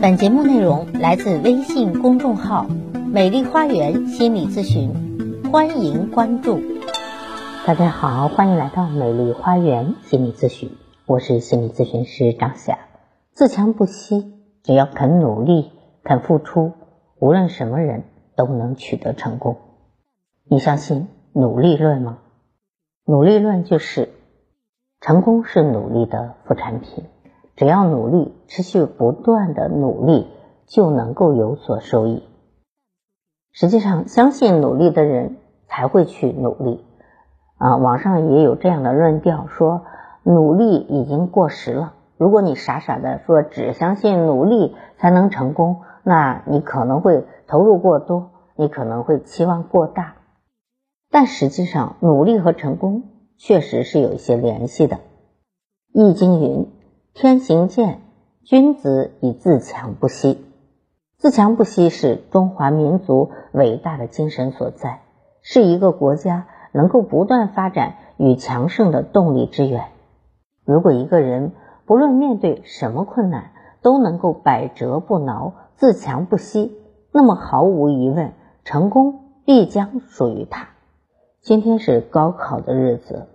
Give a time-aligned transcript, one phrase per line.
[0.00, 2.66] 本节目内容来自微信公众号
[3.10, 4.92] “美丽花园心理咨询”，
[5.50, 6.60] 欢迎关注。
[7.66, 10.70] 大家好，欢迎来到美丽花园心理咨询，
[11.04, 12.78] 我是心理咨询师张霞。
[13.32, 15.72] 自强不息，只要肯努力、
[16.04, 16.74] 肯付出，
[17.18, 18.04] 无论什么人
[18.36, 19.56] 都能取得成功。
[20.44, 22.18] 你相信努力论吗？
[23.04, 24.10] 努力论就是
[25.00, 27.04] 成功是努力的副产品。
[27.58, 30.28] 只要努力，持续不断的努力，
[30.68, 32.22] 就能够有所收益。
[33.50, 36.84] 实际上，相信努力的人才会去努力。
[37.56, 39.82] 啊，网上也有这样的论调，说
[40.22, 41.94] 努力已经过时了。
[42.16, 50.14] 如果你傻傻的说只相信努力才能成功，那你可能会投入过多，你可能会期望过大。
[51.10, 53.02] 但实际上，努力和成功
[53.36, 54.94] 确实是有一些联系的。
[55.92, 56.77] 《易经》云。
[57.20, 57.98] 天行健，
[58.44, 60.46] 君子以自强不息。
[61.16, 65.00] 自强不息是中华民族伟大的精神所在，
[65.42, 69.86] 是一个国家能够不断发展与强盛的动力之源。
[70.64, 71.54] 如果一个人
[71.86, 73.50] 不论面对什么困难
[73.82, 76.72] 都能够百折不挠、自强不息，
[77.10, 80.68] 那么毫无疑问，成功必将属于他。
[81.40, 83.26] 今天是高考的日子，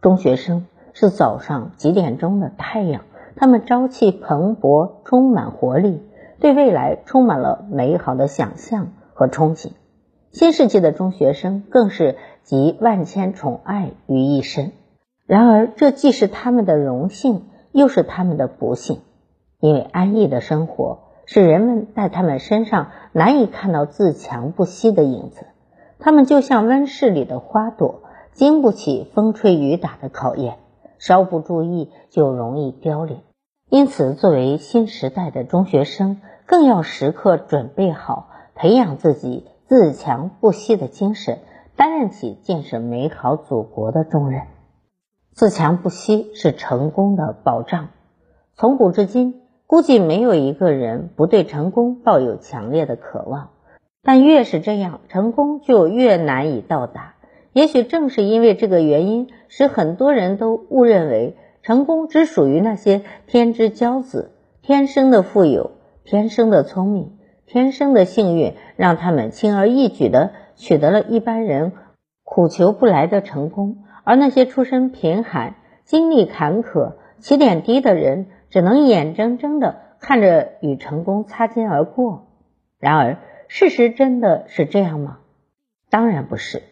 [0.00, 3.02] 中学生是早上几点钟的太阳。
[3.40, 6.02] 他们朝气蓬勃，充满活力，
[6.40, 9.70] 对未来充满了美好的想象和憧憬。
[10.32, 14.72] 新世纪的中学生更是集万千宠爱于一身。
[15.24, 19.02] 然而，这既是他们的荣幸，又是他们的不幸，
[19.60, 25.46] 因为安逸的生活使人们在他们身上难以看到自强不息的影子。
[26.00, 30.56] 他们就像温室里的花朵，经不起风吹雨打的考验，
[30.98, 33.20] 稍不注意就容易凋零。
[33.70, 41.40] 因此，作为新时代的中学生，更要时刻准备好，培养自己自强不息的精神，
[41.76, 44.44] 担任起建设美好祖国的重任。
[45.34, 47.90] 自强不息是成功的保障。
[48.54, 53.50] 从古至今，估计没有一个人不对成功抱有强烈的渴望，
[54.02, 57.16] 但越是这样，成功就越难以到达。
[57.52, 61.36] 也许正是因为这个原因，使很多人都误认为。
[61.62, 64.32] 成功只属于那些天之骄子，
[64.62, 65.72] 天生的富有，
[66.04, 71.72] 天生的聪明，天生的幸运，让他们轻而易举的取得了一般人
[72.24, 73.84] 苦求不来的成功。
[74.04, 82.28] 而那些出身贫寒、经历坎坷、起点低的人，只能眼睁睁的看着与成功擦肩而过。
[82.78, 85.18] 然而，事实真的是这样吗？
[85.90, 86.62] 当然不是。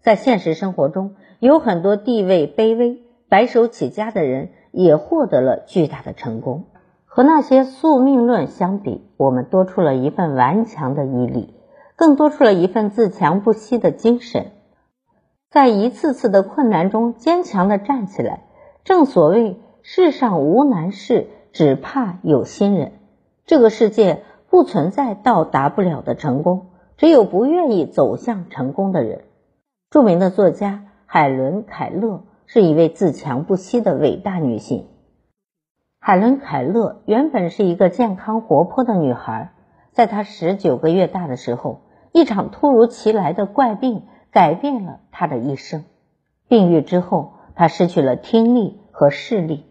[0.00, 3.02] 在现实生活中，有很多地位卑微。
[3.28, 6.66] 白手起家的人也获得了巨大的成功。
[7.04, 11.54] 和那些宿命论相比，我们多出了一份顽强的毅力，
[11.96, 14.52] 更多出了一份自强不息的精神，
[15.48, 18.42] 在一次次的困难中坚强的站起来。
[18.84, 22.92] 正所谓世上无难事，只怕有心人。
[23.46, 26.66] 这个世界不存在到达不了的成功，
[26.98, 29.22] 只有不愿意走向成功的人。
[29.88, 32.24] 著名的作家海伦·凯勒。
[32.46, 34.86] 是一位自强不息的伟大女性。
[35.98, 39.52] 海伦·凯勒原本是一个健康活泼的女孩，
[39.92, 45.84] 在她十九个月大的时候，一场突如其来的怪病改变了她的一生。
[46.48, 49.64] 病愈之后，她失去了听力和视力。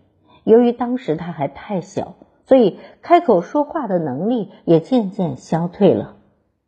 [0.43, 6.17] 由于当时她还太小，所以开口说话的能力也渐渐消退了。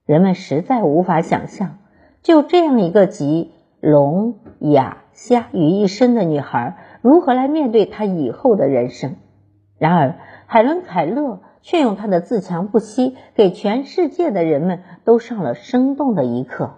[0.06, 1.80] 人们实在无法想象，
[2.24, 3.52] 就这样一个集
[3.82, 5.04] 聋哑。
[5.18, 9.16] 虾于一身的女孩如何来面对她以后的人生？
[9.80, 10.14] 然而，
[10.46, 16.76] 海伦·凯勒却用她的自强不息，给全世界的人们都上了生动的一课。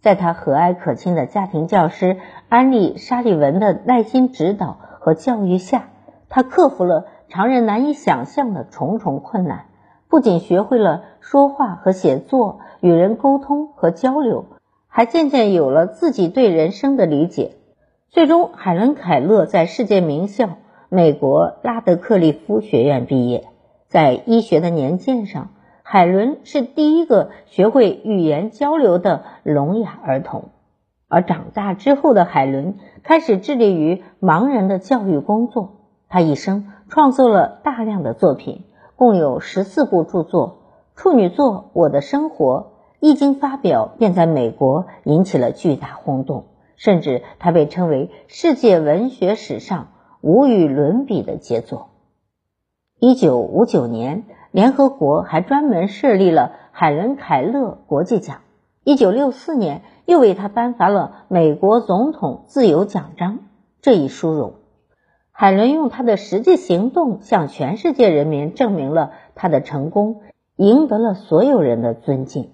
[0.00, 2.16] 在她和蔼可亲的家庭教师
[2.48, 5.90] 安利·沙利文的耐心指导和教育下，
[6.28, 9.66] 她克服了常人难以想象的重重困难，
[10.08, 14.46] 不仅学会了说话和写作，与人沟通和交流，
[14.88, 17.52] 还渐渐有了自己对人生的理解。
[18.16, 20.56] 最终，海伦·凯勒在世界名校
[20.88, 23.44] 美国拉德克利夫学院毕业。
[23.88, 25.50] 在医学的年鉴上，
[25.82, 30.48] 海伦是第一个学会语言交流的聋哑儿童。
[31.08, 35.74] 而长大之后的海伦开始致力于盲人的教育工作。
[36.08, 38.64] 他一生创作了大量的作品，
[38.96, 40.62] 共有十四部著作。
[40.94, 42.60] 处女作《我的生活》
[42.98, 46.46] 一经发表，便在美国引起了巨大轰动。
[46.76, 49.88] 甚至他被称为世界文学史上
[50.20, 51.88] 无与伦比的杰作。
[52.98, 58.38] 一九五九年，联合国还专门设立了海伦·凯勒国际奖。
[58.84, 63.40] 一九六四年，又为他颁发了美国总统自由奖章。
[63.82, 64.54] 这一殊荣，
[65.30, 70.22] 海伦用他的实际行动向全世界人民证明了他的成功，
[70.56, 72.52] 赢得了所有人的尊敬。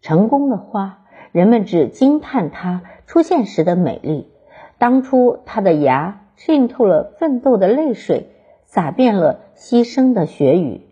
[0.00, 1.01] 成功的花，
[1.32, 4.28] 人们只惊叹它出现时的美丽。
[4.78, 8.28] 当初它的芽浸透了奋斗的泪水，
[8.64, 10.82] 洒遍了牺牲的血雨。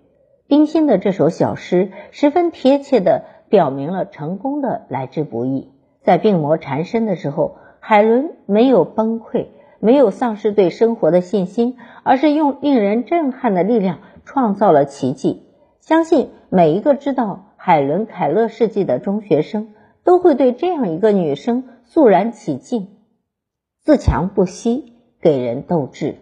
[0.46, 5.70] 冰心的这首小诗，十分贴切地表明了成功的来之不易。
[6.02, 9.46] 在病魔缠身的时候，海伦没有崩溃。
[9.82, 15.42] 没有丧失对生活的信心，而是用令人震撼的力量创造了奇迹。
[15.80, 19.68] 相信每一个知道海伦·凯勒事迹的中学生
[20.04, 22.88] 都会对这样一个女生肃然起敬。
[23.82, 26.16] 自强不息，给人斗志。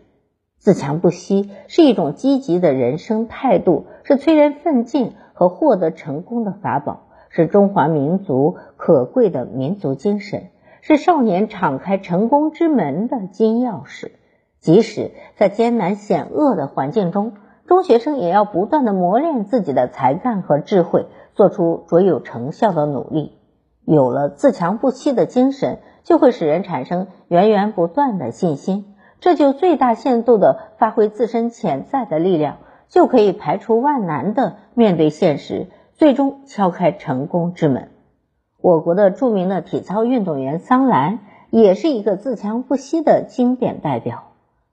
[0.59, 10.49] 自强不息是一种积极的人生态度，是催人奋进和获得成功的法宝，是中华民族可贵的民族精神。
[10.81, 14.13] 是少年敞开成功之门的金钥匙。
[14.61, 17.35] 即使在艰难险恶的环境中，
[17.67, 23.38] 中学生也要不断的磨练自己的才干和智慧，做出卓有成效的努力。
[23.91, 32.59] 有了自强不息的精神，就会使人产生源源不断的信心，这就最大限度的发挥自身潜在的力量，
[32.89, 37.89] 就可以排除万难的面对现实，最终敲开成功之门。
[38.61, 44.25] 我国的著名的体操运动员桑兰也是一个自强不息的经典代表。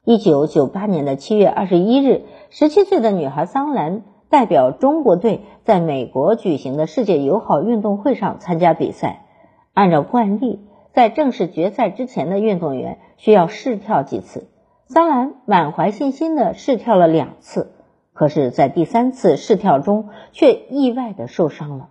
[0.04, 9.26] 一九九八年的七月二十一日，十七岁的女孩桑兰代表中国队在美国举行的世界友好运动会上参加比赛。
[9.74, 10.60] 按照惯例，
[10.94, 14.48] 在正式决赛之前的运动员需要试跳几次。
[14.88, 17.72] 桑兰满怀信心的试跳了两次，
[18.14, 21.90] 可是，在第三次试跳中却意外的受伤了。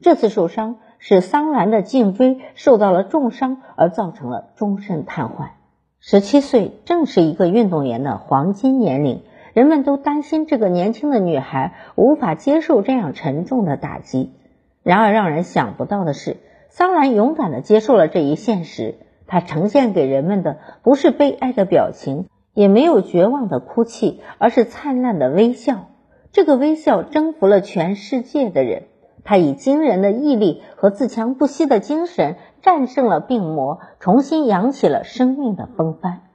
[0.00, 0.76] 这次受伤。
[0.98, 5.50] 使桑兰的颈椎受到了重伤，而造成了终身瘫痪。
[6.00, 9.22] 十七岁正是一个运动员的黄金年龄，
[9.56, 14.34] 人们都担心这个年轻的女孩无法接受这样沉重的打击。
[14.82, 16.36] 然而，让人想不到的是，
[16.68, 18.96] 桑兰勇敢地接受了这一现实。
[19.26, 25.86] 她呈现给人们的不是悲哀的表情，也没有绝望的哭泣，而是灿烂的微笑。
[26.32, 28.82] 这个微笑征服了全世界的人。
[29.24, 36.25] 他以惊人的毅力和自强不息的精神战胜了病魔，重新扬起了生命的风帆。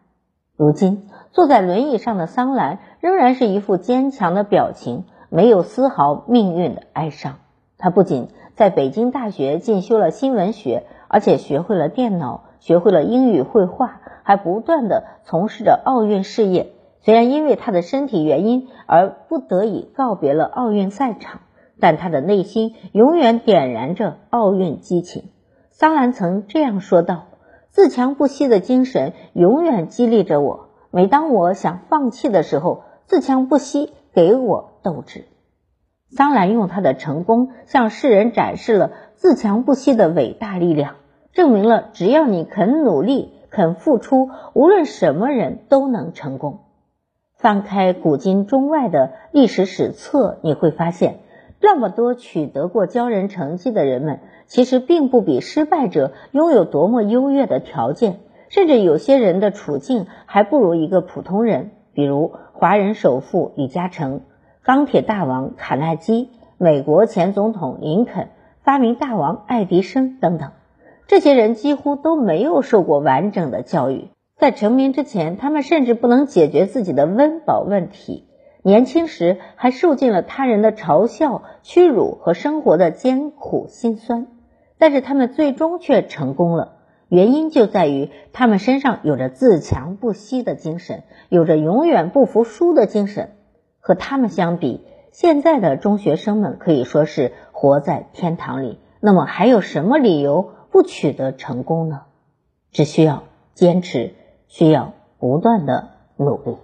[0.62, 7.40] 如今，坐在轮椅上的桑兰仍然是一副坚强的表情，没有丝毫命运的哀伤。
[7.80, 16.74] 他不仅在北京大学进修了新闻学，而且学会了电脑，学会了英语绘画，还不断的从事着奥运事业。
[17.00, 21.42] 虽然因为他的身体原因而不得已告别了奥运赛场。
[21.80, 25.24] 但他的内心永远点燃着奥运激情。
[25.72, 27.24] 桑兰曾这样说道
[27.72, 30.68] ：“自强不息的精神永远激励着我。
[30.92, 35.26] 每当我想放弃的时候，自强不息给我斗志。”
[36.12, 40.96] 桑兰用他的成功向世人展示了自强不息的伟大力量，
[41.32, 46.60] 证明了只要你肯努力、肯付出，无论什么人都能成功。
[47.38, 51.20] 翻开古今中外的历史史册，你会发现。
[51.62, 61.72] 那么多取得过骄人成绩的人们，其实并不比失败者拥有多么优越的条件，甚至有些人的处境还不如一个普通人。
[61.94, 64.22] 比如华人首富李嘉诚、
[64.64, 68.30] 钢铁大王卡耐基、美国前总统林肯、
[68.64, 70.52] 发明大王爱迪生等等，
[71.06, 78.26] 这些人几乎都没有受过完整的教育，在成名之前，他们甚至不能解决自己的温饱问题。
[78.64, 84.28] 年轻时还受尽了他人的嘲笑、屈辱和生活的艰苦辛酸，
[84.78, 86.74] 但是他们最终却成功了。
[87.08, 93.32] 原因就在于他们身上有着自强不息的精神，有着永远不服输的精神。
[93.80, 98.80] 和他们相比，现在的中学生们可以说是活在天堂里。
[99.00, 102.04] 那么还有什么理由不取得成功呢？
[102.72, 103.24] 只需要
[103.56, 104.14] 坚持，
[104.48, 106.58] 需要不断的努力。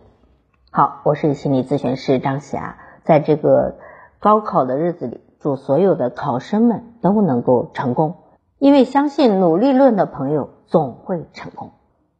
[0.69, 3.77] 好，我是心理咨询师张霞，在这个
[4.19, 8.15] 高考的日子里，祝所有的考生们都能够成功，
[8.59, 11.71] 因为相信努力论的朋友总会成功。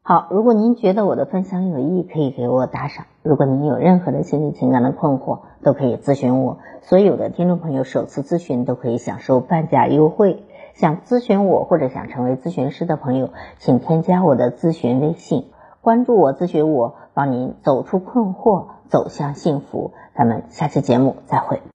[0.02, 3.06] 好，如果您觉得我的分享有意义，可以给我打赏。
[3.22, 6.60] 如果您有任何的心理情感的困惑，都可以咨询我。
[6.82, 10.46] 所有的听众朋友首次咨询都可以享受半价优惠。
[10.74, 15.52] 想咨询我或者想成为咨询师的朋友，请添加我的咨询微信。
[15.88, 19.94] 关注我，咨询我，帮您走出困惑，走向幸福。
[20.14, 21.62] 咱们下期节目再会。